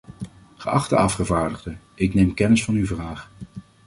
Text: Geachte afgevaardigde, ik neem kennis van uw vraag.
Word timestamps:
Geachte 0.57 0.95
afgevaardigde, 0.97 1.77
ik 1.93 2.13
neem 2.13 2.33
kennis 2.33 2.63
van 2.63 2.75
uw 2.75 2.85
vraag. 2.85 3.29